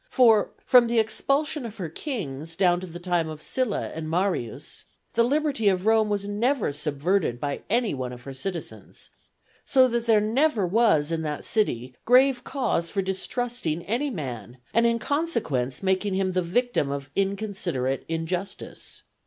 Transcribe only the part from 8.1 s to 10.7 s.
of her citizens; so that there never